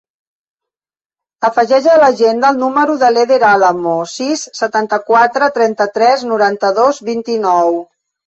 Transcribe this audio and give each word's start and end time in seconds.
Afegeix 1.49 1.89
a 1.89 1.97
l'agenda 2.03 2.49
el 2.55 2.61
número 2.61 2.95
de 3.03 3.11
l'Eder 3.17 3.37
Alamo: 3.49 3.93
sis, 4.13 4.45
setanta-quatre, 4.61 5.51
trenta-tres, 5.61 6.27
noranta-dos, 6.31 7.03
vint-i-nou. 7.11 7.77